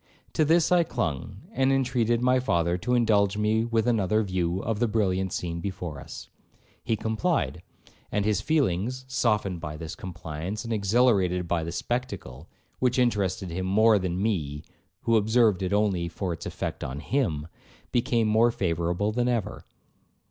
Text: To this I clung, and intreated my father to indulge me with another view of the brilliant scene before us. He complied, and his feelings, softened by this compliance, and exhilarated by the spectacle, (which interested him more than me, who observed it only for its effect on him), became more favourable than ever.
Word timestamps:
To 0.33 0.43
this 0.43 0.71
I 0.71 0.83
clung, 0.83 1.41
and 1.51 1.71
intreated 1.71 2.23
my 2.23 2.39
father 2.39 2.75
to 2.75 2.95
indulge 2.95 3.37
me 3.37 3.63
with 3.63 3.85
another 3.85 4.23
view 4.23 4.59
of 4.63 4.79
the 4.79 4.87
brilliant 4.87 5.31
scene 5.31 5.59
before 5.61 5.99
us. 5.99 6.27
He 6.83 6.95
complied, 6.95 7.61
and 8.11 8.25
his 8.25 8.41
feelings, 8.41 9.05
softened 9.07 9.61
by 9.61 9.77
this 9.77 9.93
compliance, 9.93 10.63
and 10.63 10.73
exhilarated 10.73 11.47
by 11.47 11.63
the 11.63 11.71
spectacle, 11.71 12.49
(which 12.79 12.97
interested 12.97 13.51
him 13.51 13.67
more 13.67 13.99
than 13.99 14.19
me, 14.19 14.63
who 15.01 15.17
observed 15.17 15.61
it 15.61 15.71
only 15.71 16.07
for 16.07 16.33
its 16.33 16.47
effect 16.47 16.83
on 16.83 16.99
him), 16.99 17.47
became 17.91 18.25
more 18.27 18.49
favourable 18.49 19.11
than 19.11 19.27
ever. 19.27 19.67